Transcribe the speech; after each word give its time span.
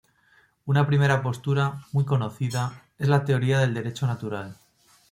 Una 0.65 0.87
primera 0.87 1.21
postura, 1.21 1.85
muy 1.91 2.05
conocida, 2.05 2.85
es 2.97 3.07
la 3.07 3.23
teoría 3.23 3.59
del 3.59 3.75
Derecho 3.75 4.07
Natural. 4.07 4.57